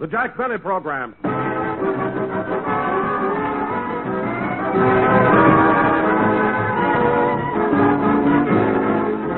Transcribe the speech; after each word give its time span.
The 0.00 0.08
Jack 0.08 0.36
Benny 0.36 0.58
Program. 0.58 1.14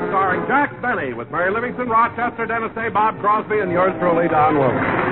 Starring 0.09 0.47
Jack 0.47 0.81
Benny 0.81 1.13
with 1.13 1.29
Mary 1.29 1.53
Livingstone, 1.53 1.89
Rochester, 1.89 2.47
Dennis 2.47 2.71
Day, 2.73 2.89
Bob 2.89 3.19
Crosby, 3.19 3.59
and 3.59 3.71
yours 3.71 3.93
truly, 3.99 4.27
Don 4.27 4.57
Wilson. 4.57 5.06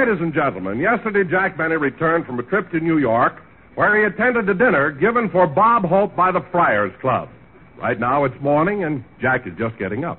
Ladies 0.00 0.22
and 0.22 0.32
gentlemen, 0.32 0.78
yesterday 0.78 1.30
Jack 1.30 1.58
Benny 1.58 1.76
returned 1.76 2.24
from 2.24 2.38
a 2.38 2.42
trip 2.42 2.70
to 2.70 2.80
New 2.80 2.96
York 2.96 3.34
where 3.74 3.94
he 3.98 4.04
attended 4.04 4.48
a 4.48 4.54
dinner 4.54 4.92
given 4.92 5.28
for 5.28 5.46
Bob 5.46 5.84
Hope 5.84 6.16
by 6.16 6.32
the 6.32 6.40
Friars 6.50 6.90
Club. 7.02 7.28
Right 7.76 8.00
now 8.00 8.24
it's 8.24 8.34
morning 8.40 8.82
and 8.84 9.04
Jack 9.20 9.46
is 9.46 9.52
just 9.58 9.78
getting 9.78 10.04
up. 10.04 10.18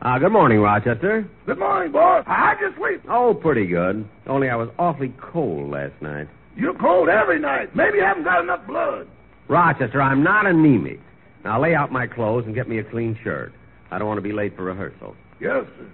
Uh, 0.00 0.20
good 0.20 0.30
morning, 0.30 0.60
Rochester. 0.60 1.28
Good 1.44 1.58
morning, 1.58 1.90
boss. 1.90 2.22
How'd 2.24 2.60
you 2.60 2.72
sleep? 2.76 3.02
Oh, 3.10 3.34
pretty 3.34 3.66
good. 3.66 4.08
Only 4.28 4.48
I 4.48 4.54
was 4.54 4.68
awfully 4.78 5.12
cold 5.20 5.72
last 5.72 6.00
night. 6.00 6.28
You're 6.54 6.78
cold 6.78 7.08
every 7.08 7.40
night. 7.40 7.74
Maybe 7.74 7.98
you 7.98 8.04
haven't 8.04 8.22
got 8.22 8.44
enough 8.44 8.64
blood. 8.64 9.08
Rochester, 9.48 10.00
I'm 10.00 10.22
not 10.22 10.46
anemic. 10.46 11.00
Now 11.42 11.60
lay 11.60 11.74
out 11.74 11.90
my 11.90 12.06
clothes 12.06 12.44
and 12.46 12.54
get 12.54 12.68
me 12.68 12.78
a 12.78 12.84
clean 12.84 13.18
shirt. 13.24 13.52
I 13.90 13.98
don't 13.98 14.06
want 14.06 14.18
to 14.18 14.22
be 14.22 14.32
late 14.32 14.54
for 14.54 14.62
rehearsal. 14.62 15.16
Yes, 15.40 15.64
sir. 15.76 15.90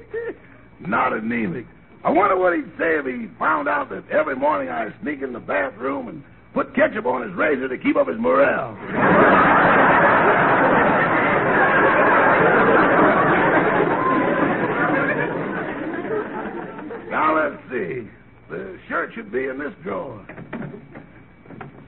not 0.80 1.12
anemic. 1.12 1.66
I 2.04 2.10
wonder 2.10 2.36
what 2.36 2.54
he'd 2.54 2.66
say 2.78 2.98
if 2.98 3.06
he 3.06 3.28
found 3.38 3.68
out 3.68 3.88
that 3.90 4.02
every 4.10 4.34
morning 4.34 4.68
I 4.68 4.88
sneak 5.02 5.22
in 5.22 5.32
the 5.32 5.38
bathroom 5.38 6.08
and 6.08 6.24
put 6.52 6.74
ketchup 6.74 7.06
on 7.06 7.22
his 7.22 7.32
razor 7.36 7.68
to 7.68 7.78
keep 7.78 7.96
up 7.96 8.08
his 8.08 8.18
morale. 8.18 8.74
now 17.10 17.36
let's 17.36 17.62
see. 17.70 18.08
The 18.50 18.78
shirt 18.88 19.12
should 19.14 19.30
be 19.30 19.46
in 19.46 19.58
this 19.58 19.72
drawer. 19.82 20.26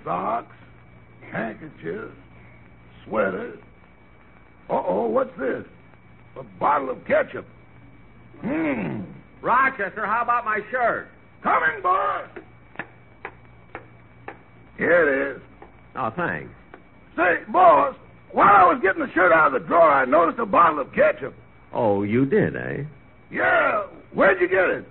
Socks, 0.05 0.55
handkerchiefs, 1.33 2.15
sweaters. 3.05 3.59
Uh 4.71 4.83
oh, 4.87 5.09
what's 5.09 5.37
this? 5.39 5.65
A 6.39 6.43
bottle 6.59 6.91
of 6.91 7.05
ketchup. 7.05 7.47
Hmm. 8.43 9.03
Rochester, 9.43 10.07
how 10.07 10.23
about 10.23 10.45
my 10.45 10.61
shirt? 10.71 11.09
Coming, 11.43 11.83
boss. 11.83 12.29
Here 14.79 15.33
it 15.33 15.37
is. 15.37 15.43
Oh, 15.97 16.11
thanks. 16.17 16.51
Say, 17.17 17.45
boss, 17.53 17.95
while 18.33 18.55
I 18.55 18.65
was 18.65 18.81
getting 18.83 19.01
the 19.01 19.13
shirt 19.13 19.33
out 19.33 19.55
of 19.55 19.63
the 19.63 19.69
drawer, 19.69 19.91
I 19.91 20.05
noticed 20.05 20.39
a 20.41 20.47
bottle 20.47 20.81
of 20.81 20.93
ketchup. 20.93 21.35
Oh, 21.73 22.03
you 22.03 22.25
did, 22.27 22.57
eh? 22.57 22.83
Yeah. 23.31 23.85
Where'd 24.13 24.41
you 24.41 24.49
get 24.49 24.69
it? 24.71 24.85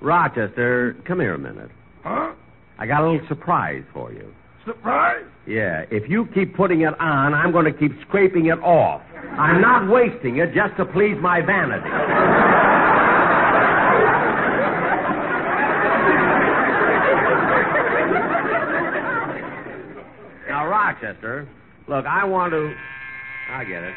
Rochester, 0.00 0.96
come 1.06 1.20
here 1.20 1.34
a 1.34 1.38
minute. 1.38 1.70
Huh? 2.02 2.32
I 2.78 2.86
got 2.86 3.02
a 3.02 3.10
little 3.10 3.26
surprise 3.28 3.82
for 3.92 4.12
you. 4.12 4.32
Surprise? 4.64 5.24
Yeah, 5.46 5.84
if 5.90 6.08
you 6.08 6.26
keep 6.34 6.54
putting 6.54 6.82
it 6.82 6.98
on, 7.00 7.34
I'm 7.34 7.52
going 7.52 7.64
to 7.64 7.72
keep 7.78 7.92
scraping 8.06 8.46
it 8.46 8.58
off. 8.60 9.02
I'm 9.38 9.60
not 9.60 9.90
wasting 9.90 10.38
it 10.38 10.54
just 10.54 10.76
to 10.76 10.84
please 10.84 11.16
my 11.20 11.40
vanity. 11.40 11.88
Now, 21.16 21.46
look, 21.88 22.06
I 22.06 22.24
want 22.24 22.52
to. 22.52 22.74
I 23.50 23.64
get 23.64 23.82
it. 23.82 23.94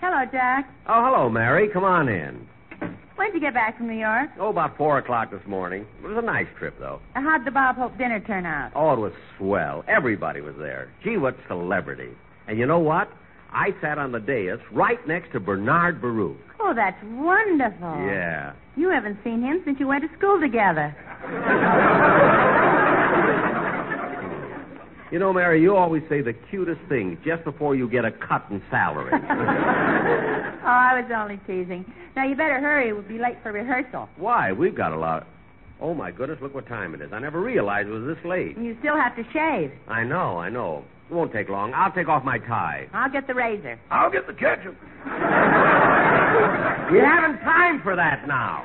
Hello, 0.00 0.24
Jack. 0.30 0.68
Oh, 0.88 1.02
hello, 1.04 1.30
Mary. 1.30 1.68
Come 1.72 1.84
on 1.84 2.08
in. 2.08 2.46
When'd 3.16 3.34
you 3.34 3.40
get 3.40 3.54
back 3.54 3.76
from 3.78 3.86
New 3.86 3.98
York? 3.98 4.30
Oh, 4.38 4.48
about 4.48 4.76
four 4.76 4.98
o'clock 4.98 5.30
this 5.30 5.40
morning. 5.46 5.86
It 6.02 6.06
was 6.06 6.16
a 6.18 6.22
nice 6.26 6.48
trip, 6.58 6.74
though. 6.80 7.00
Uh, 7.14 7.20
How'd 7.20 7.44
the 7.46 7.50
Bob 7.52 7.76
Hope 7.76 7.96
dinner 7.96 8.18
turn 8.20 8.44
out? 8.44 8.72
Oh, 8.74 8.92
it 8.92 8.98
was 8.98 9.12
swell. 9.38 9.84
Everybody 9.86 10.40
was 10.40 10.54
there. 10.58 10.90
Gee, 11.04 11.16
what 11.18 11.36
celebrity. 11.46 12.10
And 12.48 12.58
you 12.58 12.66
know 12.66 12.80
what? 12.80 13.08
I 13.52 13.70
sat 13.80 13.98
on 13.98 14.12
the 14.12 14.18
dais 14.18 14.58
right 14.72 14.98
next 15.06 15.32
to 15.32 15.40
Bernard 15.40 16.00
Baruch. 16.00 16.36
Oh, 16.58 16.72
that's 16.74 16.96
wonderful. 17.04 17.96
Yeah. 18.06 18.54
You 18.76 18.88
haven't 18.88 19.18
seen 19.22 19.40
him 19.42 19.60
since 19.64 19.78
you 19.78 19.86
went 19.86 20.02
to 20.10 20.18
school 20.18 20.40
together. 20.40 20.96
You 25.12 25.18
know, 25.18 25.30
Mary, 25.30 25.60
you 25.60 25.76
always 25.76 26.02
say 26.08 26.22
the 26.22 26.32
cutest 26.32 26.80
things 26.88 27.18
just 27.22 27.44
before 27.44 27.74
you 27.76 27.86
get 27.86 28.06
a 28.06 28.10
cut 28.10 28.46
in 28.50 28.62
salary. 28.70 29.12
Oh, 30.64 30.68
I 30.68 31.00
was 31.00 31.10
only 31.12 31.38
teasing. 31.38 31.84
Now, 32.14 32.24
you 32.24 32.36
better 32.36 32.60
hurry. 32.60 32.92
We'll 32.92 33.02
be 33.02 33.18
late 33.18 33.36
for 33.42 33.50
rehearsal. 33.50 34.08
Why? 34.16 34.52
We've 34.52 34.76
got 34.76 34.92
a 34.92 34.96
lot. 34.96 35.26
Oh, 35.80 35.92
my 35.92 36.12
goodness, 36.12 36.38
look 36.40 36.54
what 36.54 36.68
time 36.68 36.94
it 36.94 37.00
is. 37.00 37.12
I 37.12 37.18
never 37.18 37.40
realized 37.40 37.88
it 37.88 37.90
was 37.90 38.06
this 38.14 38.24
late. 38.24 38.56
You 38.56 38.76
still 38.78 38.94
have 38.96 39.16
to 39.16 39.24
shave. 39.32 39.72
I 39.88 40.04
know, 40.04 40.38
I 40.38 40.50
know. 40.50 40.84
It 41.10 41.14
won't 41.14 41.32
take 41.32 41.48
long. 41.48 41.74
I'll 41.74 41.90
take 41.90 42.06
off 42.06 42.22
my 42.24 42.38
tie. 42.38 42.86
I'll 42.94 43.10
get 43.10 43.26
the 43.26 43.34
razor. 43.34 43.76
I'll 43.90 44.10
get 44.10 44.28
the 44.28 44.34
ketchup. 44.34 44.76
We 46.92 46.98
haven't 46.98 47.38
time 47.40 47.80
for 47.82 47.96
that 47.96 48.26
now. 48.28 48.64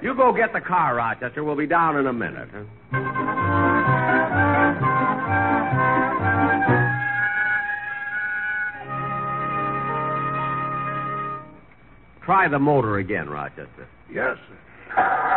You 0.00 0.14
go 0.14 0.32
get 0.32 0.52
the 0.52 0.60
car, 0.60 0.94
Rochester. 0.96 1.42
We'll 1.44 1.56
be 1.56 1.66
down 1.66 1.96
in 1.96 2.06
a 2.06 2.12
minute. 2.12 2.48
Huh? 2.52 2.62
Try 12.24 12.48
the 12.48 12.58
motor 12.58 12.96
again, 12.98 13.28
Rochester. 13.28 13.86
Yes, 14.10 14.38
sir. 14.48 15.30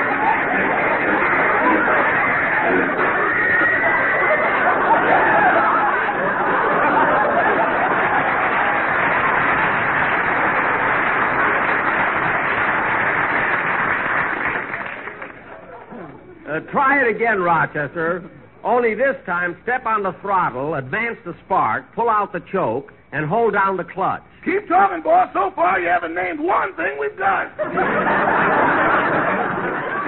Uh, 16.54 16.60
try 16.70 17.00
it 17.00 17.03
again, 17.14 17.41
Rochester. 17.41 18.28
Only 18.62 18.94
this 18.94 19.16
time, 19.26 19.56
step 19.62 19.84
on 19.84 20.02
the 20.02 20.12
throttle, 20.22 20.75
advance 20.75 21.19
the 21.25 21.34
spark, 21.44 21.94
pull 21.94 22.08
out 22.08 22.32
the 22.32 22.41
choke, 22.50 22.92
and 23.12 23.28
hold 23.28 23.52
down 23.52 23.76
the 23.76 23.84
clutch. 23.84 24.22
Keep 24.44 24.69
talking, 24.69 25.02
boss. 25.02 25.28
So 25.34 25.50
far, 25.54 25.80
you 25.80 25.88
haven't 25.88 26.14
named 26.14 26.41
one 26.41 26.75
thing 26.76 26.97
we've 26.98 27.16
done. 27.16 27.50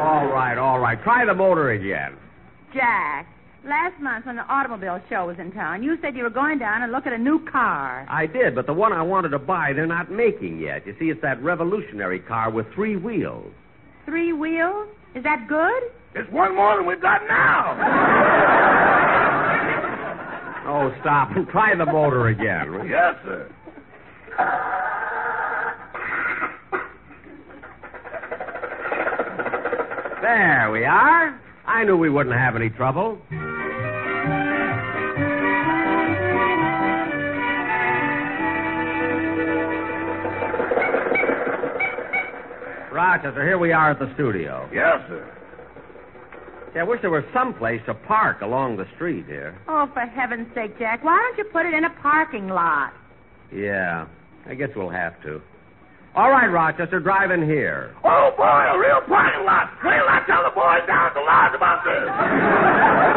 All 0.00 0.26
right, 0.28 0.56
all 0.56 0.78
right. 0.78 1.00
Try 1.02 1.26
the 1.26 1.34
motor 1.34 1.72
again. 1.72 2.16
Jack, 2.72 3.26
last 3.66 4.00
month 4.00 4.24
when 4.24 4.36
the 4.36 4.42
automobile 4.42 4.98
show 5.10 5.26
was 5.26 5.38
in 5.38 5.52
town, 5.52 5.82
you 5.82 5.98
said 6.00 6.16
you 6.16 6.22
were 6.22 6.30
going 6.30 6.58
down 6.58 6.82
and 6.82 6.90
look 6.90 7.06
at 7.06 7.12
a 7.12 7.18
new 7.18 7.44
car. 7.44 8.06
I 8.08 8.26
did, 8.26 8.54
but 8.54 8.66
the 8.66 8.72
one 8.72 8.94
I 8.94 9.02
wanted 9.02 9.28
to 9.30 9.38
buy, 9.38 9.74
they're 9.74 9.86
not 9.86 10.10
making 10.10 10.58
yet. 10.58 10.86
You 10.86 10.96
see, 10.98 11.10
it's 11.10 11.20
that 11.20 11.42
revolutionary 11.42 12.18
car 12.18 12.50
with 12.50 12.66
three 12.74 12.96
wheels. 12.96 13.52
Three 14.06 14.32
wheels? 14.32 14.88
Is 15.14 15.22
that 15.24 15.46
good? 15.46 15.82
It's 16.14 16.30
one 16.32 16.56
more 16.56 16.76
than 16.76 16.86
we've 16.86 17.00
got 17.00 17.22
now. 17.28 17.76
Oh, 20.66 20.94
stop 21.00 21.36
and 21.36 21.48
try 21.48 21.74
the 21.74 21.86
motor 21.86 22.28
again. 22.28 22.88
yes, 22.88 23.14
sir. 23.24 23.50
There 30.22 30.70
we 30.70 30.84
are. 30.84 31.40
I 31.66 31.84
knew 31.84 31.96
we 31.96 32.10
wouldn't 32.10 32.36
have 32.36 32.54
any 32.54 32.68
trouble. 32.70 33.18
Rochester, 42.92 43.44
here 43.44 43.58
we 43.58 43.72
are 43.72 43.92
at 43.92 43.98
the 43.98 44.12
studio. 44.14 44.68
Yes, 44.72 45.00
sir. 45.08 45.39
Yeah, 46.74 46.82
I 46.82 46.84
wish 46.84 47.00
there 47.00 47.10
was 47.10 47.24
some 47.34 47.52
place 47.54 47.80
to 47.86 47.94
park 47.94 48.42
along 48.42 48.76
the 48.76 48.86
street 48.94 49.26
here. 49.26 49.58
Oh, 49.66 49.88
for 49.92 50.00
heaven's 50.00 50.46
sake, 50.54 50.78
Jack, 50.78 51.02
why 51.02 51.16
don't 51.18 51.38
you 51.38 51.44
put 51.52 51.66
it 51.66 51.74
in 51.74 51.84
a 51.84 51.90
parking 52.00 52.48
lot? 52.48 52.92
Yeah, 53.52 54.06
I 54.46 54.54
guess 54.54 54.68
we'll 54.76 54.88
have 54.88 55.20
to. 55.22 55.42
All 56.14 56.30
right, 56.30 56.46
Rochester, 56.46 57.00
drive 57.00 57.32
in 57.32 57.42
here. 57.42 57.94
Oh, 58.04 58.30
boy, 58.36 58.44
a 58.44 58.78
real 58.78 59.00
parking 59.06 59.44
lot. 59.44 59.70
Wait 59.82 59.98
till 59.98 60.08
I 60.08 60.22
tell 60.26 60.44
the 60.44 60.50
boys 60.54 60.86
down 60.86 61.06
at 61.06 61.14
the 61.14 61.20
lodge 61.20 61.54
about 61.54 61.82
this. 61.82 63.10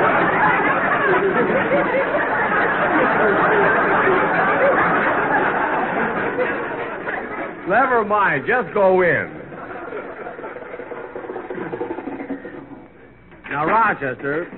Never 7.69 8.03
mind, 8.03 8.45
just 8.47 8.73
go 8.73 9.01
in. 9.01 9.42
Now, 13.53 13.67
Rochester, 13.67 14.49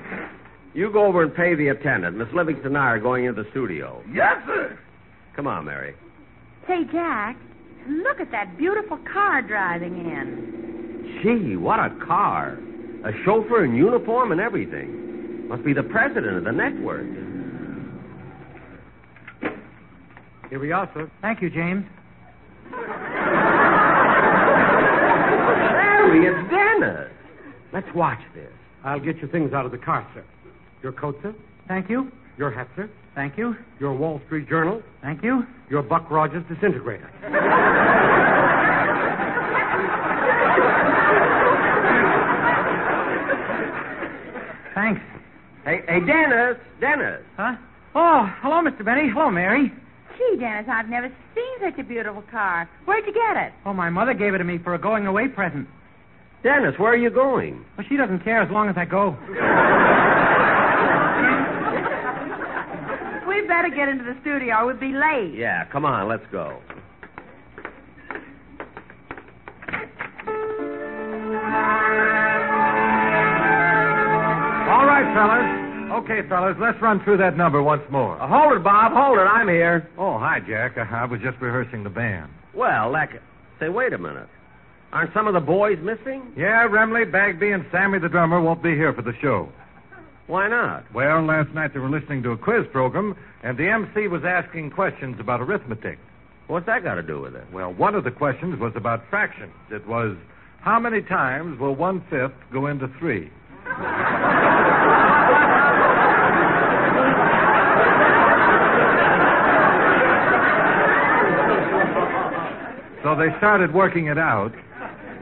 you 0.74 0.90
go 0.90 1.06
over 1.06 1.22
and 1.22 1.36
pay 1.36 1.54
the 1.54 1.68
attendant. 1.68 2.16
Miss 2.16 2.30
Livingstone 2.34 2.68
and 2.68 2.78
I 2.78 2.92
are 2.92 3.00
going 3.00 3.26
into 3.26 3.44
the 3.44 3.50
studio. 3.52 4.02
yes, 4.14 4.38
sir. 4.46 4.80
Come 5.36 5.48
on, 5.48 5.66
Mary. 5.66 5.94
Say, 6.66 6.86
Jack, 6.94 7.36
look 7.90 8.22
at 8.22 8.32
that 8.32 8.58
beautiful 8.58 8.98
car 9.12 9.42
driving 9.42 9.98
in. 9.98 11.20
Gee, 11.22 11.58
what 11.58 11.82
a 11.82 11.90
car. 12.08 12.58
A 13.04 13.12
chauffeur 13.26 13.66
in 13.66 13.76
uniform 13.76 14.32
and 14.32 14.40
everything. 14.40 15.50
Must 15.50 15.66
be 15.66 15.74
the 15.74 15.84
president 15.84 16.38
of 16.38 16.46
the 16.46 16.54
network. 16.54 17.06
Here 20.50 20.60
we 20.62 20.72
are, 20.72 20.90
sir. 20.94 21.12
Thank 21.22 21.42
you, 21.42 21.50
James. 21.50 21.84
Mary, 25.74 26.28
it's 26.28 26.50
Dennis. 26.50 27.12
Let's 27.74 27.94
watch 27.94 28.22
this. 28.34 28.54
I'll 28.86 29.00
get 29.00 29.18
your 29.18 29.30
things 29.30 29.52
out 29.52 29.66
of 29.66 29.72
the 29.72 29.80
car, 29.80 30.08
sir. 30.14 30.24
Your 30.84 30.92
coat, 30.92 31.18
sir. 31.24 31.34
Thank 31.68 31.90
you. 31.90 32.12
Your 32.38 32.52
hat, 32.52 32.68
sir. 32.76 32.90
Thank 33.16 33.38
you. 33.38 33.56
Your 33.80 33.96
Wall 33.96 34.22
Street 34.28 34.48
Journal. 34.48 34.82
Thank 35.02 35.24
you. 35.24 35.44
Your 35.70 35.82
Buck 35.82 36.12
Rogers 36.12 36.44
disintegrator. 36.48 37.10
Thanks. 44.76 45.02
Hey, 45.64 45.82
hey, 45.88 46.00
Dennis. 46.06 46.58
Dennis. 46.80 47.22
Huh? 47.38 47.56
Oh, 47.96 48.30
hello, 48.42 48.62
Mr. 48.62 48.86
Benny. 48.86 49.10
Hello, 49.12 49.32
Mary. 49.32 49.72
Gee, 50.18 50.38
Dennis, 50.38 50.68
I've 50.70 50.90
never 50.90 51.12
seen 51.34 51.72
such 51.72 51.80
a 51.80 51.84
beautiful 51.84 52.24
car. 52.30 52.70
Where'd 52.86 53.06
you 53.08 53.14
get 53.14 53.38
it? 53.38 53.54
Oh, 53.66 53.74
my 53.74 53.90
mother 53.90 54.14
gave 54.14 54.34
it 54.34 54.38
to 54.40 54.44
me 54.44 54.60
for 54.60 54.76
a 54.76 54.80
going 54.80 55.08
away 55.08 55.28
present. 55.28 55.68
Dennis, 56.44 56.76
where 56.78 56.92
are 56.92 56.98
you 56.98 57.10
going? 57.10 57.66
Well, 57.78 57.86
she 57.90 57.98
doesn't 57.98 58.24
care 58.24 58.42
as 58.42 58.52
long 58.52 58.70
as 58.70 58.76
I 58.78 58.86
go. 58.86 59.18
We 63.28 63.42
better 63.48 63.70
get 63.70 63.90
into 63.90 64.04
the 64.06 64.16
studio 64.22 64.56
or 64.60 64.66
we'll 64.68 64.78
be 64.78 64.94
late. 64.94 65.34
Yeah, 65.36 65.66
come 65.66 65.84
on, 65.86 66.08
let's 66.08 66.26
go. 66.32 66.62
All 74.66 74.86
right, 74.86 75.06
fellas. 75.14 76.02
Okay, 76.04 76.28
fellas, 76.28 76.56
let's 76.60 76.82
run 76.82 77.02
through 77.04 77.18
that 77.18 77.38
number 77.38 77.62
once 77.62 77.84
more. 77.92 78.20
Uh, 78.20 78.28
hold 78.28 78.54
it, 78.58 78.64
Bob. 78.64 78.92
Hold 78.94 79.20
it. 79.20 79.22
I'm 79.22 79.48
here. 79.48 79.88
Oh, 79.98 80.18
hi, 80.18 80.40
Jack. 80.40 80.76
Uh, 80.78 80.82
I 80.94 81.06
was 81.06 81.22
just 81.22 81.38
rehearsing 81.40 81.84
the 81.84 81.90
band. 81.90 82.32
Well, 82.54 82.92
that. 82.94 83.10
c- 83.12 83.18
Say, 83.60 83.70
wait 83.70 83.94
a 83.94 83.98
minute. 83.98 84.28
Aren't 84.96 85.14
some 85.14 85.28
of 85.28 85.34
the 85.34 85.42
boys 85.42 85.78
missing? 85.82 86.32
Yeah, 86.38 86.70
Remley, 86.70 87.12
Bagby, 87.12 87.52
and 87.52 87.66
Sammy 87.70 88.00
the 88.00 88.08
drummer 88.08 88.40
won't 88.40 88.64
be 88.64 88.76
here 88.76 88.94
for 88.94 89.02
the 89.02 89.12
show. 89.22 89.50
Why 90.28 90.48
not? 90.48 90.86
Well, 90.94 91.22
last 91.22 91.54
night 91.54 91.74
they 91.74 91.82
were 91.82 91.90
listening 91.90 92.24
to 92.24 92.32
a 92.32 92.38
quiz 92.38 92.66
program, 92.72 93.14
and 93.44 93.58
the 93.58 93.68
MC 93.68 94.08
was 94.08 94.24
asking 94.24 94.72
questions 94.72 95.18
about 95.20 95.42
arithmetic. 95.42 96.00
What's 96.48 96.66
that 96.68 96.86
got 96.86 96.96
to 96.96 97.04
do 97.04 97.20
with 97.20 97.36
it? 97.36 97.44
Well, 97.52 97.74
one 97.74 97.94
of 97.94 98.06
the 98.06 98.12
questions 98.12 98.58
was 98.58 98.72
about 98.78 99.04
fractions. 99.10 99.52
It 99.70 99.86
was, 99.86 100.16
how 100.62 100.80
many 100.80 101.02
times 101.02 101.60
will 101.60 101.76
one 101.76 102.00
fifth 102.10 102.32
go 102.54 102.68
into 102.68 102.88
three? 102.98 103.30
So 113.04 113.16
they 113.16 113.30
started 113.38 113.72
working 113.72 114.08
it 114.08 114.18
out, 114.18 114.52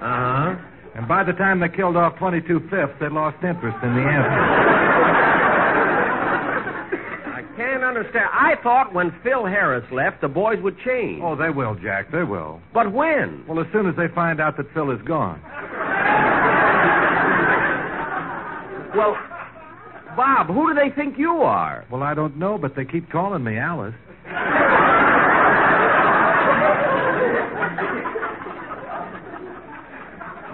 Uh 0.04 0.06
huh. 0.06 0.56
and 0.96 1.08
by 1.08 1.24
the 1.24 1.32
time 1.34 1.60
they 1.62 1.70
killed 1.70 1.96
off 1.96 2.18
22 2.20 2.60
fifths, 2.70 2.94
they 3.00 3.08
lost 3.10 3.38
interest 3.44 3.78
in 3.84 3.96
the 3.96 4.02
answer. 4.04 4.42
I 7.32 7.42
can't 7.56 7.84
understand. 7.84 8.28
I 8.34 8.56
thought 8.62 8.94
when 8.94 9.14
Phil 9.24 9.46
Harris 9.46 9.86
left, 9.92 10.20
the 10.22 10.28
boys 10.28 10.60
would 10.62 10.76
change. 10.86 11.22
Oh, 11.24 11.36
they 11.38 11.50
will, 11.50 11.76
Jack. 11.76 12.12
They 12.12 12.24
will. 12.24 12.60
But 12.74 12.92
when? 12.92 13.46
Well, 13.48 13.60
as 13.62 13.68
soon 13.72 13.88
as 13.88 13.96
they 13.96 14.08
find 14.14 14.42
out 14.42 14.58
that 14.58 14.66
Phil 14.74 14.92
is 14.92 15.02
gone. 15.04 15.40
Well, 18.96 19.18
Bob, 20.16 20.48
who 20.48 20.68
do 20.72 20.76
they 20.80 20.94
think 20.96 21.18
you 21.18 21.38
are? 21.42 21.86
Well, 21.90 22.04
I 22.04 22.14
don't 22.14 22.38
know, 22.38 22.58
but 22.60 22.76
they 22.76 22.86
keep 22.86 23.10
calling 23.10 23.44
me 23.44 23.58
Alice. 23.58 23.96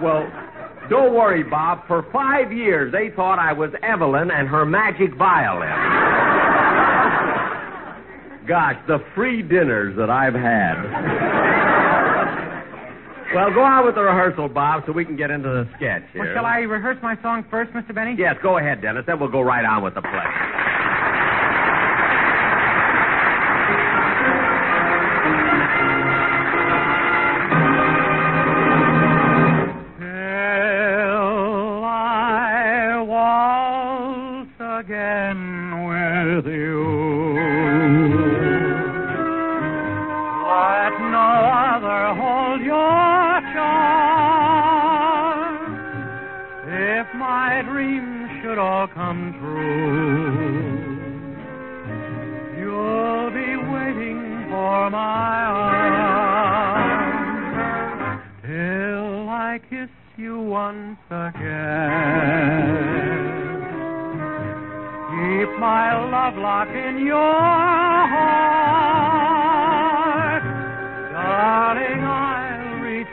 Well, 0.02 0.30
don't 0.88 1.14
worry, 1.14 1.42
Bob. 1.42 1.86
For 1.86 2.06
five 2.12 2.52
years, 2.52 2.92
they 2.92 3.10
thought 3.14 3.38
I 3.38 3.52
was 3.52 3.70
Evelyn 3.82 4.30
and 4.30 4.48
her 4.48 4.64
magic 4.64 5.14
violin. 5.16 5.68
Gosh, 8.46 8.76
the 8.88 8.98
free 9.14 9.42
dinners 9.42 9.96
that 9.96 10.10
I've 10.10 10.34
had. 10.34 10.74
well, 13.34 13.54
go 13.54 13.62
on 13.62 13.86
with 13.86 13.94
the 13.94 14.00
rehearsal, 14.00 14.48
Bob, 14.48 14.82
so 14.86 14.92
we 14.92 15.04
can 15.04 15.14
get 15.16 15.30
into 15.30 15.48
the 15.48 15.68
sketch 15.76 16.02
here. 16.12 16.24
Well, 16.24 16.34
shall 16.34 16.46
I 16.46 16.60
rehearse 16.60 16.98
my 17.02 17.20
song 17.22 17.44
first, 17.50 17.70
Mr. 17.72 17.94
Benny? 17.94 18.16
Yes, 18.18 18.36
go 18.42 18.58
ahead, 18.58 18.82
Dennis. 18.82 19.04
Then 19.06 19.20
we'll 19.20 19.30
go 19.30 19.42
right 19.42 19.64
on 19.64 19.84
with 19.84 19.94
the 19.94 20.02
play. 20.02 20.49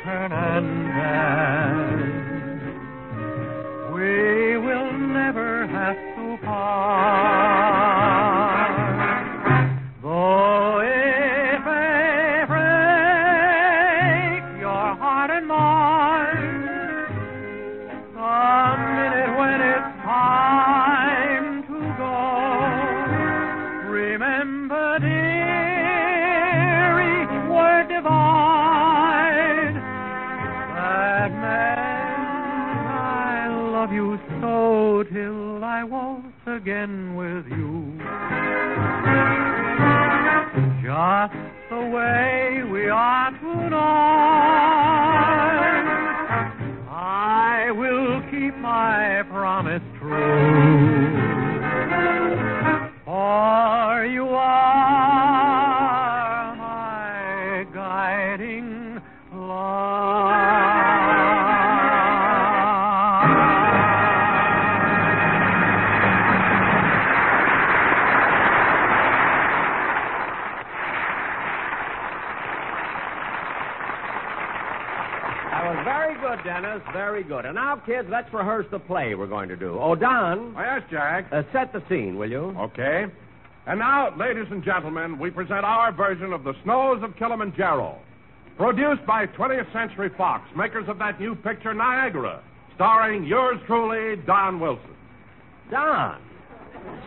Return 0.07 0.31
and 0.31 1.26
promise 49.23 49.81
true. 49.99 51.46
Now, 77.77 77.85
kids, 77.85 78.07
let's 78.11 78.31
rehearse 78.33 78.65
the 78.71 78.79
play 78.79 79.15
we're 79.15 79.27
going 79.27 79.49
to 79.49 79.55
do. 79.55 79.77
Oh, 79.79 79.95
Don, 79.95 80.53
Oh, 80.57 80.61
yes, 80.61 80.81
Jack. 80.89 81.25
uh, 81.31 81.43
set 81.51 81.71
the 81.73 81.81
scene, 81.89 82.17
will 82.17 82.29
you? 82.29 82.55
Okay. 82.59 83.05
And 83.65 83.79
now, 83.79 84.15
ladies 84.17 84.47
and 84.49 84.63
gentlemen, 84.63 85.19
we 85.19 85.29
present 85.29 85.65
our 85.65 85.91
version 85.91 86.31
of 86.33 86.43
The 86.43 86.53
Snows 86.63 87.03
of 87.03 87.15
Kilimanjaro. 87.17 87.97
Produced 88.57 89.05
by 89.05 89.27
20th 89.27 89.71
Century 89.73 90.09
Fox, 90.17 90.49
makers 90.55 90.85
of 90.87 90.97
that 90.99 91.19
new 91.19 91.35
picture, 91.35 91.73
Niagara, 91.73 92.41
starring 92.75 93.23
yours 93.25 93.59
truly, 93.67 94.15
Don 94.25 94.59
Wilson. 94.59 94.95
Don, 95.69 96.19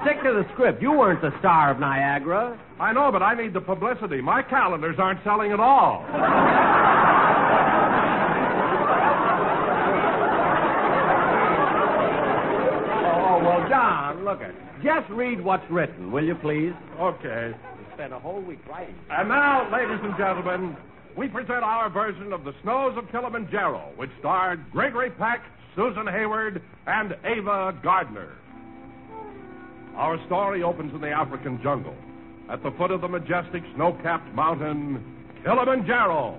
stick 0.02 0.22
to 0.22 0.32
the 0.32 0.46
script. 0.52 0.80
You 0.82 0.92
weren't 0.92 1.22
the 1.22 1.36
star 1.40 1.70
of 1.70 1.80
Niagara. 1.80 2.58
I 2.78 2.92
know, 2.92 3.10
but 3.10 3.22
I 3.22 3.34
need 3.34 3.52
the 3.54 3.60
publicity. 3.60 4.20
My 4.20 4.42
calendars 4.42 4.96
aren't 4.98 5.24
selling 5.24 5.50
at 5.52 5.58
all. 5.60 6.04
Oh, 12.12 13.38
well, 13.42 13.68
Don, 13.68 14.24
look 14.24 14.40
at 14.42 14.54
Just 14.82 15.10
read 15.10 15.44
what's 15.44 15.68
written, 15.70 16.10
will 16.10 16.24
you, 16.24 16.34
please? 16.34 16.72
Okay. 16.98 17.52
You 17.52 17.84
spent 17.94 18.12
a 18.12 18.18
whole 18.18 18.40
week 18.40 18.60
writing. 18.66 18.94
And 19.10 19.28
now, 19.28 19.70
ladies 19.70 19.98
and 20.02 20.16
gentlemen, 20.16 20.76
we 21.16 21.28
present 21.28 21.62
our 21.62 21.90
version 21.90 22.32
of 22.32 22.44
The 22.44 22.54
Snows 22.62 22.96
of 22.96 23.10
Kilimanjaro, 23.10 23.92
which 23.96 24.10
starred 24.20 24.64
Gregory 24.72 25.10
Peck, 25.10 25.42
Susan 25.76 26.06
Hayward, 26.06 26.62
and 26.86 27.14
Ava 27.24 27.78
Gardner. 27.82 28.32
Our 29.96 30.24
story 30.26 30.62
opens 30.62 30.94
in 30.94 31.00
the 31.00 31.10
African 31.10 31.60
jungle, 31.62 31.96
at 32.48 32.62
the 32.62 32.70
foot 32.72 32.90
of 32.90 33.02
the 33.02 33.08
majestic 33.08 33.62
snow 33.74 33.98
capped 34.02 34.32
mountain, 34.34 35.04
Kilimanjaro. 35.44 36.38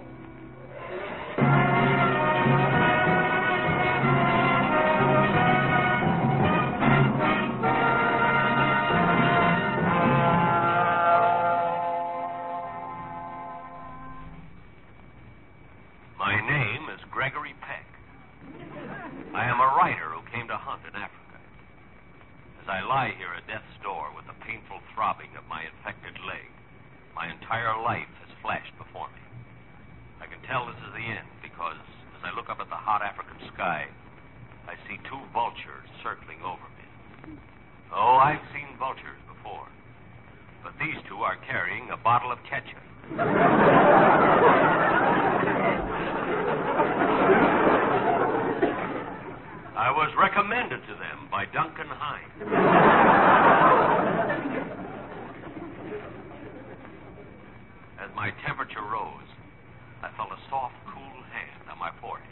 Soft, 60.51 60.75
cool 60.93 61.23
hand 61.31 61.63
on 61.71 61.79
my 61.79 61.89
forehead. 62.01 62.27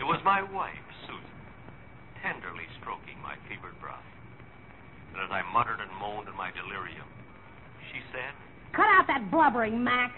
It 0.00 0.04
was 0.04 0.18
my 0.24 0.40
wife, 0.42 0.72
Susan, 1.04 1.22
tenderly 2.22 2.64
stroking 2.80 3.20
my 3.22 3.36
fevered 3.46 3.78
brow. 3.80 4.00
And 5.12 5.20
as 5.22 5.30
I 5.30 5.42
muttered 5.52 5.78
and 5.80 5.90
moaned 6.00 6.28
in 6.28 6.36
my 6.36 6.50
delirium, 6.56 7.04
she 7.92 8.00
said, 8.12 8.32
Cut 8.72 8.86
out 8.88 9.06
that 9.08 9.30
blubbering, 9.30 9.84
Mac. 9.84 10.12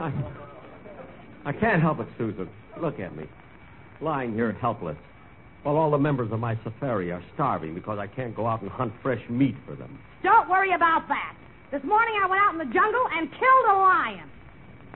I, 0.00 0.12
I 1.46 1.52
can't 1.52 1.82
help 1.82 1.98
it, 1.98 2.08
Susan. 2.16 2.48
Look 2.80 3.00
at 3.00 3.16
me. 3.16 3.24
Lying 4.00 4.32
here 4.32 4.52
helpless. 4.52 4.96
While 5.62 5.76
all 5.76 5.90
the 5.90 5.98
members 5.98 6.32
of 6.32 6.40
my 6.40 6.58
safari 6.64 7.12
are 7.12 7.22
starving 7.34 7.74
because 7.74 7.98
I 7.98 8.06
can't 8.06 8.34
go 8.34 8.46
out 8.46 8.62
and 8.62 8.70
hunt 8.70 8.94
fresh 9.02 9.20
meat 9.28 9.56
for 9.66 9.74
them. 9.74 9.98
Don't 10.22 10.48
worry 10.48 10.72
about 10.72 11.06
that. 11.08 11.36
This 11.70 11.82
morning 11.84 12.14
I 12.22 12.26
went 12.26 12.40
out 12.40 12.52
in 12.52 12.58
the 12.58 12.72
jungle 12.72 13.04
and 13.12 13.30
killed 13.30 13.66
a 13.70 13.74
lion. 13.76 14.30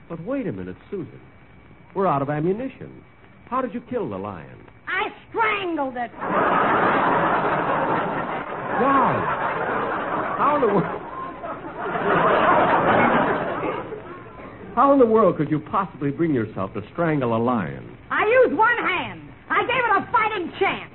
But 0.09 0.23
wait 0.25 0.47
a 0.47 0.51
minute, 0.51 0.75
Susan. 0.89 1.19
We're 1.93 2.07
out 2.07 2.21
of 2.21 2.29
ammunition. 2.29 3.03
How 3.45 3.61
did 3.61 3.73
you 3.73 3.81
kill 3.89 4.09
the 4.09 4.17
lion? 4.17 4.57
I 4.87 5.09
strangled 5.29 5.95
it. 5.97 6.11
Why? 8.81 9.15
How 10.37 10.55
in 10.55 10.61
the 10.61 10.73
world? 10.73 11.01
How 14.75 14.91
in 14.91 14.99
the 14.99 15.05
world 15.05 15.37
could 15.37 15.49
you 15.49 15.59
possibly 15.59 16.11
bring 16.11 16.33
yourself 16.33 16.73
to 16.73 16.81
strangle 16.91 17.37
a 17.37 17.39
lion? 17.39 17.97
I 18.11 18.25
used 18.25 18.57
one 18.57 18.77
hand. 18.77 19.21
I 19.49 19.61
gave 19.61 19.77
it 19.77 19.84
a 20.05 20.11
fighting 20.11 20.51
chance. 20.59 20.91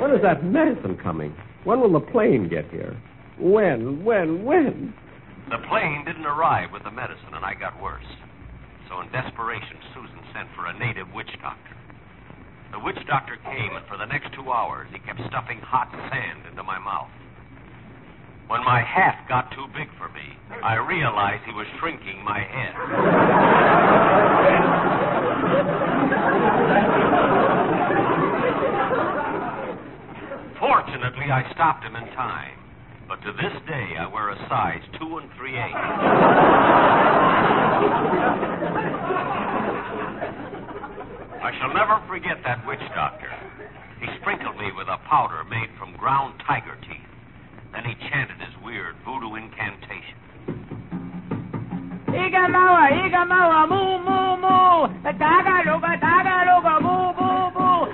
When 0.00 0.10
is 0.12 0.22
that 0.22 0.44
medicine 0.44 0.98
coming? 1.02 1.34
When 1.64 1.80
will 1.80 1.92
the 1.92 2.00
plane 2.00 2.48
get 2.48 2.70
here? 2.70 2.96
When, 3.38 4.04
when, 4.04 4.44
when? 4.44 4.94
The 5.50 5.58
plane 5.68 6.04
didn't 6.06 6.26
arrive 6.26 6.70
with 6.72 6.84
the 6.84 6.90
medicine, 6.90 7.34
and 7.34 7.44
I 7.44 7.54
got 7.54 7.80
worse. 7.82 8.06
So, 8.88 9.00
in 9.00 9.12
desperation, 9.12 9.76
Susan 9.94 10.20
sent 10.34 10.48
for 10.56 10.66
a 10.66 10.78
native 10.78 11.12
witch 11.14 11.30
doctor. 11.42 11.76
The 12.72 12.78
witch 12.78 12.98
doctor 13.06 13.36
came, 13.44 13.76
and 13.76 13.86
for 13.86 13.98
the 13.98 14.06
next 14.06 14.32
two 14.34 14.50
hours, 14.50 14.88
he 14.92 14.98
kept 15.00 15.20
stuffing 15.28 15.58
hot 15.60 15.90
sand 15.90 16.46
into 16.48 16.62
my 16.62 16.78
mouth. 16.78 17.10
When 18.50 18.64
my 18.64 18.82
hat 18.82 19.28
got 19.28 19.52
too 19.54 19.70
big 19.78 19.86
for 19.94 20.08
me, 20.10 20.26
I 20.58 20.74
realized 20.74 21.46
he 21.46 21.54
was 21.54 21.70
shrinking 21.78 22.18
my 22.26 22.42
head. 22.42 22.74
Fortunately, 30.58 31.30
I 31.30 31.46
stopped 31.54 31.84
him 31.84 31.94
in 31.94 32.02
time. 32.18 32.58
But 33.06 33.22
to 33.22 33.30
this 33.38 33.54
day, 33.70 33.94
I 33.94 34.10
wear 34.10 34.30
a 34.30 34.38
size 34.50 34.82
two 34.98 35.18
and 35.22 35.30
three 35.38 35.54
eighths. 35.54 35.78
I 41.38 41.54
shall 41.62 41.72
never 41.72 42.02
forget 42.08 42.42
that 42.42 42.66
witch 42.66 42.82
doctor. 42.98 43.30
He 44.00 44.08
sprinkled 44.20 44.58
me 44.58 44.72
with 44.74 44.88
a 44.88 44.98
powder 45.06 45.44
made 45.44 45.70
from 45.78 45.94
ground 45.94 46.42
tiger 46.48 46.79
he 47.90 48.08
chanted 48.08 48.36
his 48.38 48.54
weird 48.64 48.94
voodoo 49.04 49.34
incantation. 49.34 50.14
Igamawa, 52.06 52.86
Igamawa, 53.02 53.68
moo, 53.68 53.98
moo, 54.06 54.36
moo. 54.36 54.86
Daga, 55.02 55.64
luga, 55.66 55.98
daga, 55.98 56.36
luga, 56.46 56.80
moo, 56.80 57.12
moo, 57.18 57.50
moo. 57.50 57.86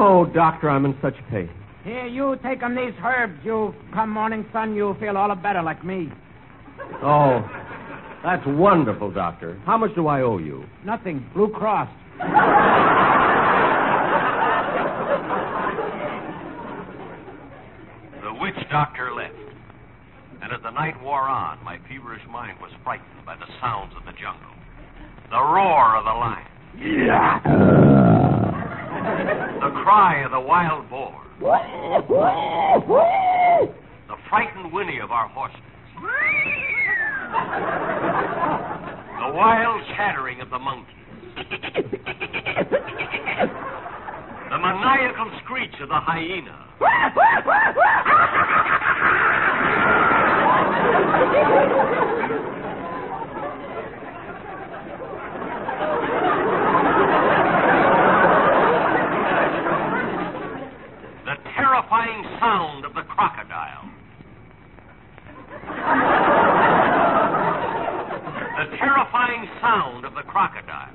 Oh, 0.00 0.26
doctor, 0.32 0.70
I'm 0.70 0.84
in 0.84 0.94
such 1.02 1.16
pain. 1.30 1.50
Here, 2.18 2.30
you 2.30 2.36
take 2.42 2.62
'em 2.64 2.74
these 2.74 2.94
herbs. 3.04 3.44
You 3.44 3.72
come 3.92 4.10
morning 4.10 4.44
sun, 4.52 4.74
you'll 4.74 4.94
feel 4.94 5.16
all 5.16 5.28
the 5.28 5.36
better 5.36 5.62
like 5.62 5.84
me. 5.84 6.10
Oh, 7.00 7.48
that's 8.24 8.44
wonderful, 8.44 9.12
doctor. 9.12 9.56
How 9.64 9.78
much 9.78 9.94
do 9.94 10.08
I 10.08 10.22
owe 10.22 10.38
you? 10.38 10.64
Nothing. 10.84 11.24
Blue 11.32 11.46
Cross. 11.48 11.88
The 12.18 12.24
witch 18.40 18.68
doctor 18.68 19.14
left. 19.14 19.34
And 20.42 20.52
as 20.52 20.60
the 20.62 20.70
night 20.70 21.00
wore 21.00 21.28
on, 21.28 21.58
my 21.64 21.78
feverish 21.88 22.26
mind 22.28 22.58
was 22.60 22.72
frightened 22.82 23.24
by 23.24 23.36
the 23.36 23.46
sounds 23.60 23.94
of 23.96 24.04
the 24.04 24.12
jungle. 24.12 24.50
The 25.30 25.40
roar 25.40 25.94
of 25.96 26.04
the 26.04 26.14
lion. 26.14 26.46
The 29.18 29.70
cry 29.82 30.22
of 30.24 30.30
the 30.30 30.40
wild 30.40 30.88
boar. 30.88 31.20
The 34.08 34.16
frightened 34.28 34.72
whinny 34.72 34.98
of 35.00 35.10
our 35.10 35.28
horses. 35.28 35.60
The 39.18 39.34
wild 39.34 39.82
chattering 39.96 40.40
of 40.40 40.50
the 40.50 40.58
monkeys. 40.58 40.94
The 44.50 44.58
maniacal 44.58 45.30
screech 45.44 45.74
of 45.80 45.88
the 45.88 46.00
hyena. 46.00 46.64
The 61.24 61.34
terrifying 61.68 62.24
sound 62.40 62.86
of 62.86 62.94
the 62.94 63.02
crocodile. 63.02 63.90
The 68.56 68.76
terrifying 68.78 69.46
sound 69.60 70.06
of 70.06 70.14
the 70.14 70.22
crocodile. 70.22 70.94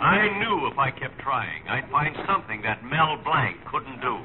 I 0.00 0.28
knew 0.40 0.66
if 0.72 0.76
I 0.76 0.90
kept 0.90 1.20
trying, 1.20 1.68
I'd 1.68 1.88
find 1.92 2.16
something 2.26 2.62
that 2.62 2.82
Mel 2.84 3.16
Blanc 3.22 3.58
couldn't 3.70 4.00
do. 4.00 4.18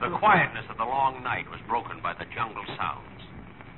The 0.00 0.16
quietness 0.16 0.69
long 1.10 1.26
night 1.26 1.50
was 1.50 1.58
broken 1.66 1.98
by 1.98 2.14
the 2.14 2.28
jungle 2.38 2.62
sounds, 2.78 3.18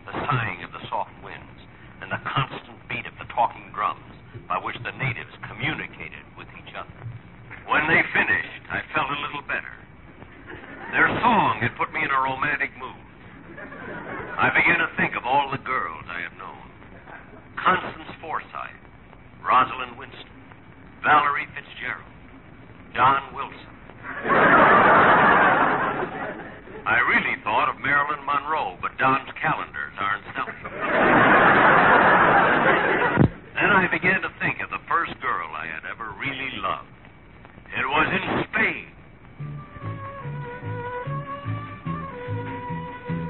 the 0.05 0.13
sighing 0.13 0.61
of 0.69 0.73
the 0.77 0.85
soft 0.93 1.17
winds, 1.25 1.61
and 2.05 2.13
the 2.13 2.21
constant 2.29 2.77
beat 2.93 3.09
of 3.09 3.17
the 3.17 3.25
talking 3.33 3.73
drums 3.73 4.13
by 4.45 4.61
which 4.61 4.77
the 4.85 4.93
natives 5.01 5.33
communicated 5.49 6.21
with 6.37 6.45
each 6.61 6.77
other. 6.77 6.93
When 7.65 7.89
they 7.89 8.05
finished, 8.13 8.65
I 8.69 8.85
felt 8.93 9.09
a 9.09 9.23
little 9.25 9.41
better. 9.49 9.73
Their 10.93 11.09
song 11.25 11.65
had 11.65 11.73
put 11.81 11.89
me 11.97 12.05
in 12.05 12.13
a 12.13 12.21
romantic 12.21 12.69
mood. 12.77 13.01
I 14.37 14.53
began 14.53 14.85
to 14.85 14.93
think 15.01 15.17
of 15.17 15.25
all 15.25 15.49
the 15.49 15.63
girls 15.65 16.05
I 16.13 16.29
had 16.29 16.37
known 16.37 16.69
Constance 17.57 18.13
Forsythe, 18.21 18.85
Rosalind 19.41 19.97
Winston, 19.97 20.37
Valerie 21.01 21.49
Fitzgerald, 21.57 22.13
Don 22.93 23.33
Wilson. 23.33 23.72
I 26.83 26.99
really 27.07 27.39
thought 27.47 27.71
of 27.71 27.79
Marilyn 27.79 28.27
Monroe, 28.27 28.75
but 28.83 28.99
Don's 28.99 29.31
calendars 29.39 29.95
aren't 30.03 30.27
selling. 30.35 30.59
then 33.55 33.71
I 33.71 33.87
began 33.87 34.19
to 34.27 34.31
think 34.43 34.59
of 34.59 34.71
the 34.75 34.83
first 34.91 35.15
girl 35.23 35.47
I 35.55 35.71
had 35.71 35.87
ever 35.87 36.11
really 36.19 36.51
loved. 36.59 36.91
It 37.71 37.87
was 37.87 38.09
in 38.11 38.27
Spain. 38.51 38.91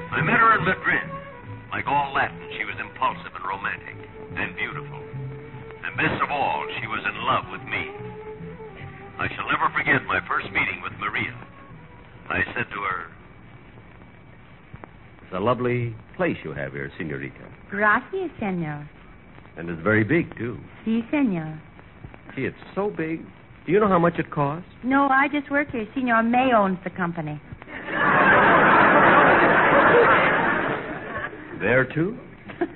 I 0.09 0.19
met 0.25 0.41
her 0.41 0.57
in 0.57 0.65
Madrid. 0.65 1.05
Like 1.69 1.85
all 1.85 2.09
Latin, 2.09 2.41
she 2.57 2.65
was 2.65 2.73
impulsive 2.81 3.37
and 3.37 3.45
romantic 3.45 4.01
and 4.33 4.57
beautiful. 4.57 4.97
And 4.97 5.93
best 5.93 6.17
of 6.25 6.33
all, 6.33 6.65
she 6.81 6.89
was 6.89 7.05
in 7.05 7.17
love 7.21 7.45
with 7.53 7.61
me. 7.69 7.85
I 9.21 9.29
shall 9.37 9.45
never 9.45 9.69
forget 9.77 10.01
my 10.09 10.25
first 10.25 10.49
meeting 10.49 10.81
with 10.81 10.97
Maria. 10.97 11.37
I 12.33 12.41
said 12.57 12.65
to 12.73 12.81
her, 12.81 13.12
It's 15.33 15.41
a 15.41 15.43
lovely 15.43 15.95
place 16.15 16.37
you 16.43 16.53
have 16.53 16.73
here, 16.73 16.91
Senorita. 16.95 17.33
Gracias, 17.71 18.29
senor. 18.39 18.87
And 19.57 19.67
it's 19.67 19.81
very 19.81 20.03
big, 20.03 20.29
too. 20.37 20.59
Si, 20.85 21.01
senor. 21.09 21.59
Gee, 22.35 22.45
it's 22.45 22.55
so 22.75 22.93
big. 22.95 23.25
Do 23.65 23.71
you 23.71 23.79
know 23.79 23.87
how 23.87 23.97
much 23.97 24.19
it 24.19 24.29
costs? 24.29 24.69
No, 24.83 25.07
I 25.09 25.29
just 25.33 25.49
work 25.49 25.71
here. 25.71 25.87
Senor 25.95 26.21
May 26.21 26.53
owns 26.53 26.77
the 26.83 26.91
company. 26.91 27.41
There, 31.59 31.89
too? 31.91 32.15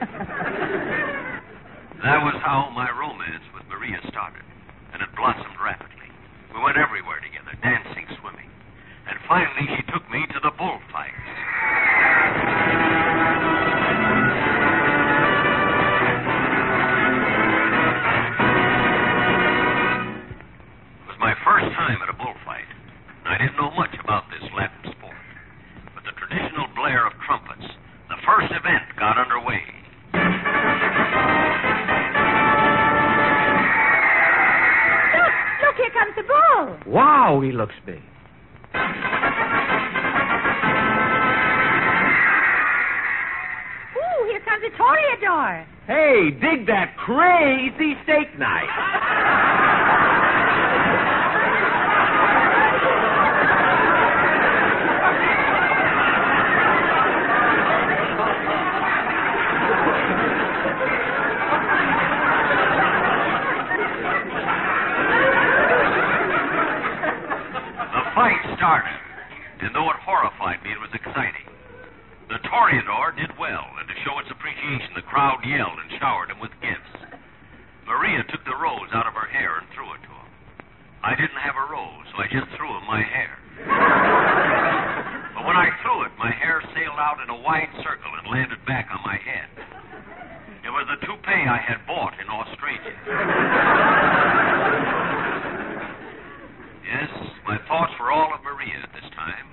That 1.97 2.23
was 2.23 2.37
how 2.41 2.71
my 2.73 2.87
romance 2.93 3.43
with 3.53 3.65
Maria 3.67 3.97
started, 4.09 4.45
and 4.93 5.01
it 5.01 5.09
blossomed 5.17 5.59
rapidly. 5.61 6.09
We 6.53 6.61
went 6.63 6.77
everywhere 6.77 7.19
together, 7.19 7.53
dancing, 7.61 8.05
swimming. 8.21 8.49
And 9.09 9.17
finally, 9.27 9.65
she 9.75 9.83
took 9.91 10.05
me 10.09 10.25
to 10.31 10.39
the 10.41 10.53
bullfights. 10.57 11.26
Ooh, 44.57 44.61
here 44.61 44.69
the 44.69 44.75
toreador. 44.77 45.65
Hey, 45.85 46.31
dig 46.31 46.67
that 46.67 46.95
crazy 46.97 47.95
steak 48.03 48.37
knife. 48.37 48.69
The 67.93 68.03
fight 68.15 68.57
started, 68.57 68.89
and 69.61 69.75
though 69.75 69.89
it 69.89 69.97
horrified 70.01 70.63
me, 70.63 70.71
it 70.71 70.79
was 70.79 70.89
exciting. 70.93 71.45
The 72.29 72.39
Toreador 72.49 73.15
did 73.15 73.31
well, 73.39 73.65
and 74.63 74.95
the 74.95 75.05
crowd 75.05 75.45
yelled 75.45 75.77
and 75.77 75.99
showered 75.99 76.29
him 76.31 76.39
with 76.39 76.51
gifts. 76.61 76.97
Maria 77.85 78.23
took 78.29 78.43
the 78.43 78.57
rose 78.57 78.89
out 78.93 79.07
of 79.07 79.13
her 79.13 79.29
hair 79.29 79.61
and 79.61 79.67
threw 79.73 79.87
it 79.93 80.01
to 80.03 80.11
him. 80.11 80.29
I 81.03 81.13
didn't 81.15 81.39
have 81.39 81.55
a 81.55 81.69
rose, 81.71 82.05
so 82.11 82.19
I 82.19 82.27
just 82.27 82.49
threw 82.57 82.67
him 82.67 82.83
my 82.89 83.01
hair. 83.01 83.37
But 85.37 85.45
when 85.45 85.55
I 85.55 85.69
threw 85.85 86.03
it, 86.03 86.11
my 86.17 86.31
hair 86.33 86.61
sailed 86.73 86.99
out 86.99 87.21
in 87.21 87.29
a 87.29 87.39
wide 87.39 87.69
circle 87.85 88.11
and 88.17 88.27
landed 88.27 88.59
back 88.65 88.89
on 88.91 88.99
my 89.05 89.15
head. 89.15 89.47
It 90.65 90.71
was 90.73 90.89
the 90.89 90.99
toupee 91.05 91.47
I 91.47 91.61
had 91.63 91.85
bought 91.87 92.17
in 92.19 92.27
Australia. 92.27 92.97
Yes, 96.83 97.11
my 97.45 97.57
thoughts 97.69 97.93
were 97.99 98.11
all 98.11 98.33
of 98.33 98.43
Maria 98.43 98.83
at 98.83 98.91
this 98.91 99.07
time, 99.15 99.47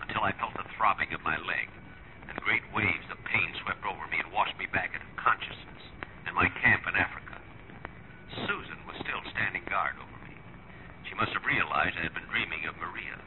until 0.00 0.22
I 0.22 0.32
felt 0.40 0.54
the 0.56 0.64
throbbing 0.78 1.12
of 1.12 1.20
my 1.20 1.36
leg, 1.44 1.68
and 2.28 2.40
great 2.40 2.62
waves 2.72 3.04
of 3.12 3.15
pain 3.36 3.52
swept 3.60 3.84
over 3.84 4.00
me 4.08 4.16
and 4.24 4.32
washed 4.32 4.56
me 4.56 4.64
back 4.72 4.96
into 4.96 5.04
consciousness 5.20 5.82
in 6.24 6.32
my 6.32 6.48
camp 6.64 6.88
in 6.88 6.96
Africa. 6.96 7.36
Susan 8.48 8.80
was 8.88 8.96
still 9.04 9.20
standing 9.36 9.60
guard 9.68 9.92
over 10.00 10.18
me. 10.24 10.32
She 11.04 11.12
must 11.20 11.36
have 11.36 11.44
realized 11.44 12.00
I 12.00 12.08
had 12.08 12.16
been 12.16 12.24
dreaming 12.32 12.64
of 12.64 12.72
Maria, 12.80 13.20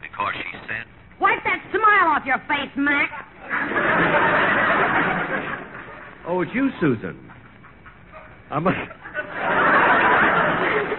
because 0.00 0.32
she 0.40 0.52
said, 0.64 0.88
Wipe 1.20 1.44
that 1.44 1.60
smile 1.68 2.08
off 2.16 2.24
your 2.24 2.40
face, 2.48 2.72
Mac. 2.76 3.12
Oh, 6.24 6.40
it's 6.40 6.52
you, 6.54 6.70
Susan. 6.80 7.20
I 8.50 8.58
must. 8.60 8.76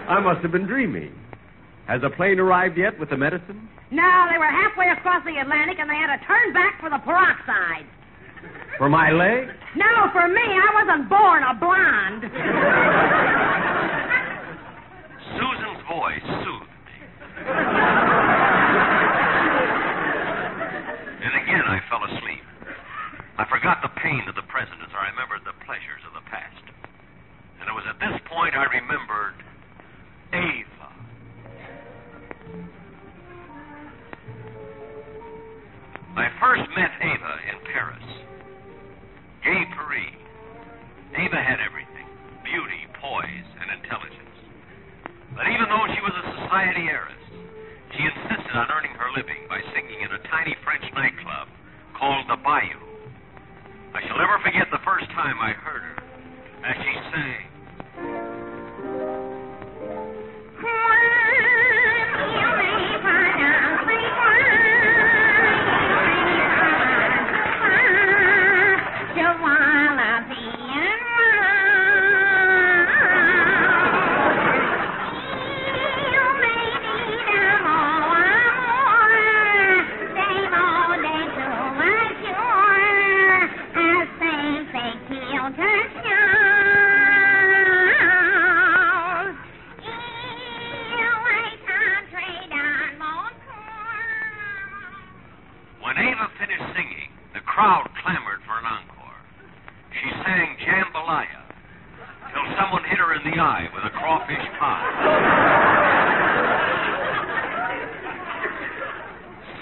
I 0.05 0.19
must 0.21 0.41
have 0.41 0.51
been 0.51 0.67
dreaming. 0.67 1.13
Has 1.87 2.01
the 2.01 2.09
plane 2.11 2.39
arrived 2.39 2.77
yet 2.77 2.99
with 2.99 3.09
the 3.09 3.17
medicine? 3.17 3.69
No, 3.89 4.27
they 4.29 4.37
were 4.37 4.45
halfway 4.45 4.89
across 4.91 5.25
the 5.25 5.39
Atlantic 5.41 5.79
and 5.79 5.89
they 5.89 5.95
had 5.95 6.15
to 6.15 6.21
turn 6.25 6.53
back 6.53 6.79
for 6.79 6.89
the 6.89 6.99
peroxide. 6.99 7.85
For 8.77 8.89
my 8.89 9.11
leg? 9.11 9.47
No, 9.75 10.09
for 10.11 10.27
me, 10.27 10.41
I 10.41 10.69
wasn't 10.73 11.09
born 11.09 11.20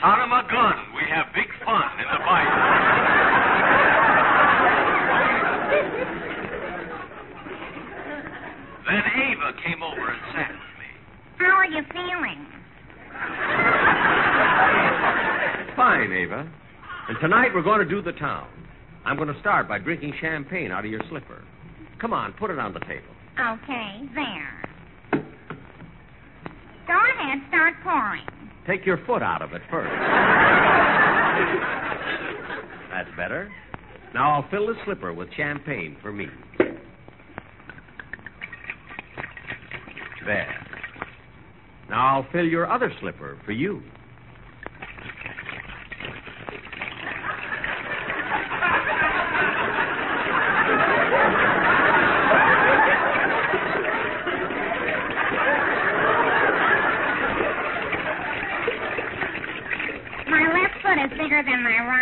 Son 0.01 0.21
of 0.21 0.31
a 0.31 0.47
gun, 0.49 0.75
we 0.95 1.01
have 1.11 1.27
big 1.35 1.47
fun 1.65 1.91
in 1.99 2.07
the 2.07 2.19
bayou. 2.23 3.59
then 8.87 9.03
Ava 9.27 9.51
came 9.61 9.83
over 9.83 10.09
and 10.09 10.21
sat 10.33 10.51
with 10.51 10.75
me. 10.79 10.89
How 11.37 11.51
are 11.51 11.65
you 11.65 11.83
feeling? 11.91 12.47
Fine, 15.75 16.13
Ava. 16.13 16.49
And 17.09 17.17
tonight 17.19 17.49
we're 17.53 17.61
going 17.61 17.79
to 17.79 17.89
do 17.89 18.01
the 18.01 18.13
town. 18.13 18.47
I'm 19.03 19.17
going 19.17 19.33
to 19.33 19.39
start 19.41 19.67
by 19.67 19.79
drinking 19.79 20.13
champagne 20.21 20.71
out 20.71 20.85
of 20.85 20.91
your 20.91 21.01
slipper. 21.09 21.43
Come 21.99 22.13
on, 22.13 22.31
put 22.33 22.51
it 22.51 22.59
on 22.59 22.73
the 22.73 22.79
table. 22.79 23.11
Okay, 23.37 24.07
there. 24.15 24.63
Go 26.87 26.97
ahead, 27.17 27.39
start 27.49 27.73
pouring. 27.83 28.38
Take 28.67 28.85
your 28.85 28.99
foot 29.05 29.21
out 29.23 29.41
of 29.41 29.53
it 29.53 29.61
first. 29.69 29.89
That's 32.91 33.09
better. 33.15 33.51
Now 34.13 34.31
I'll 34.31 34.49
fill 34.49 34.67
the 34.67 34.73
slipper 34.85 35.13
with 35.13 35.29
champagne 35.37 35.97
for 36.01 36.11
me. 36.11 36.27
There. 40.25 40.67
Now 41.89 42.17
I'll 42.17 42.27
fill 42.31 42.45
your 42.45 42.71
other 42.71 42.91
slipper 42.99 43.39
for 43.45 43.51
you. 43.51 43.81
My 60.27 60.45
left 60.53 60.81
foot 60.83 60.97
is 61.03 61.09
bigger 61.17 61.41
than 61.43 61.63
my 61.63 61.79
right. 61.87 61.99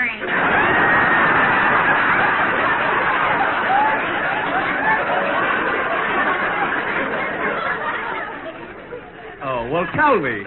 Tell 10.18 10.24
me. 10.24 10.44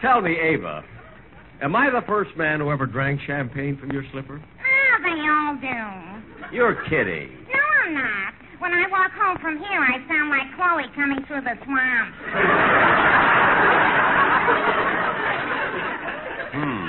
tell 0.00 0.20
me, 0.22 0.32
Ava, 0.40 0.82
am 1.60 1.76
I 1.76 1.90
the 1.90 2.00
first 2.06 2.34
man 2.38 2.60
who 2.60 2.70
ever 2.70 2.86
drank 2.86 3.20
champagne 3.26 3.76
from 3.76 3.92
your 3.92 4.02
slipper? 4.12 4.40
Oh, 4.40 4.96
they 5.02 5.20
all 5.28 5.56
do. 5.60 6.56
You're 6.56 6.88
kidding. 6.88 7.36
No, 7.52 7.60
I'm 7.84 7.92
not. 7.92 8.32
When 8.60 8.72
I 8.72 8.88
walk 8.90 9.12
home 9.12 9.36
from 9.42 9.58
here, 9.58 9.82
I 9.82 10.00
sound 10.08 10.30
like 10.30 10.48
Chloe 10.56 10.88
coming 10.96 11.22
through 11.26 11.42
the 11.42 11.52
swamp. 11.66 12.14
Hmm. 16.48 16.88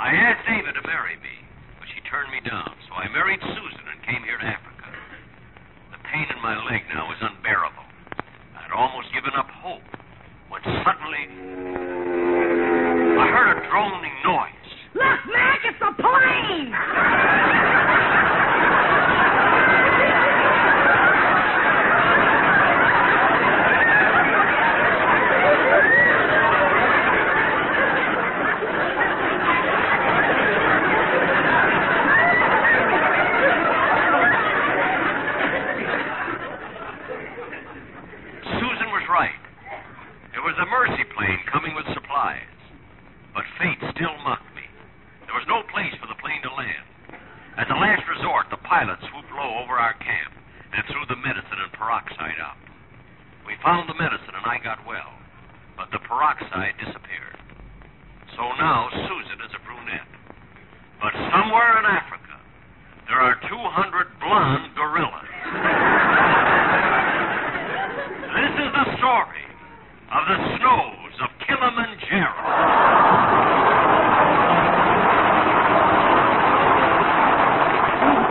I 0.00 0.10
asked 0.10 0.48
Ava 0.48 0.72
to 0.72 0.82
marry 0.88 1.14
me, 1.22 1.38
but 1.78 1.86
she 1.94 2.00
turned 2.10 2.32
me 2.32 2.40
down, 2.50 2.74
so 2.88 2.94
I 2.94 3.06
married 3.12 3.38
Susan 3.42 3.86
and 3.94 4.02
came 4.02 4.24
here 4.24 4.38
to 4.38 4.44
Africa. 4.44 4.71
Pain 6.12 6.26
in 6.28 6.42
my 6.42 6.54
leg 6.68 6.82
now 6.94 7.10
is 7.10 7.16
unbearable. 7.22 7.88
I'd 8.54 8.72
almost 8.76 9.08
given 9.14 9.30
up 9.34 9.48
hope 9.48 9.80
when 10.50 10.60
suddenly 10.84 11.24
I 13.16 13.26
heard 13.32 13.56
a 13.56 13.60
droning 13.70 14.12
noise. 14.22 14.52
Look, 14.94 15.20
Mac, 15.32 15.60
it's 15.64 15.78
the 15.80 15.92
plane! 16.02 16.74
Susan 38.62 38.90
was 38.94 39.02
right. 39.10 39.34
It 40.34 40.38
was 40.38 40.54
a 40.62 40.66
mercy 40.70 41.02
plane 41.16 41.42
coming 41.50 41.74
with 41.74 41.86
supplies. 41.94 42.46
But 43.34 43.42
fate 43.58 43.78
still 43.90 44.14
mocked 44.22 44.54
me. 44.54 44.62
There 45.26 45.34
was 45.34 45.46
no 45.50 45.66
place 45.74 45.90
for 45.98 46.06
the 46.06 46.14
plane 46.22 46.38
to 46.46 46.52
land. 46.54 46.86
As 47.58 47.66
a 47.70 47.74
last 47.74 48.06
resort, 48.06 48.46
the 48.54 48.62
pilot 48.62 49.02
swooped 49.10 49.32
low 49.34 49.41
over 49.60 49.76
our 49.76 49.94
camp 50.00 50.32
and 50.72 50.80
threw 50.88 51.04
the 51.08 51.20
medicine 51.20 51.60
and 51.60 51.72
peroxide 51.76 52.40
up. 52.40 52.56
We 53.44 53.58
found 53.60 53.88
the 53.88 53.98
medicine 53.98 54.32
and 54.32 54.46
I 54.46 54.56
got 54.62 54.80
well, 54.86 55.12
but 55.76 55.92
the 55.92 56.00
peroxide 56.00 56.78
disappeared. 56.80 57.38
So 58.36 58.42
now 58.56 58.88
Susan 58.92 59.38
is 59.44 59.52
a 59.52 59.60
brunette. 59.66 60.12
But 61.00 61.12
somewhere 61.34 61.76
in 61.80 61.84
Africa, 61.84 62.36
there 63.10 63.20
are 63.20 63.36
200 63.48 64.20
blonde 64.20 64.72
gorillas. 64.78 65.28
This 68.32 68.48
is 68.64 68.72
the 68.72 68.96
story 68.96 69.44
of 70.08 70.22
the 70.24 70.38
snows 70.56 71.01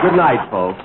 Good 0.02 0.16
night, 0.16 0.50
folks. 0.50 0.80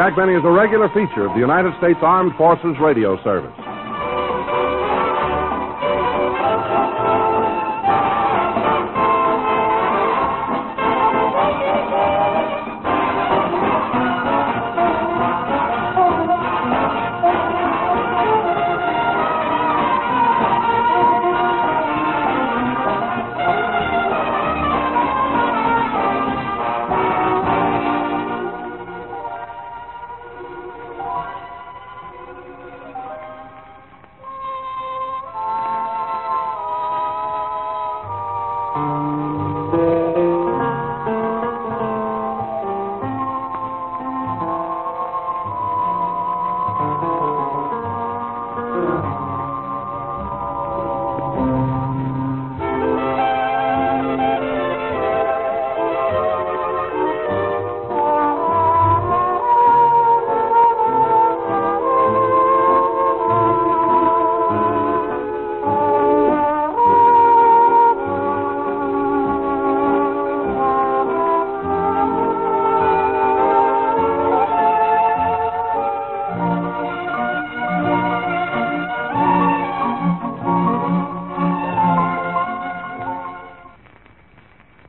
Jack 0.00 0.16
Benny 0.16 0.32
is 0.32 0.40
a 0.44 0.50
regular 0.50 0.88
feature 0.96 1.28
of 1.28 1.34
the 1.34 1.40
United 1.40 1.76
States 1.76 1.98
Armed 2.00 2.32
Forces 2.36 2.72
Radio 2.80 3.22
Service. 3.22 3.52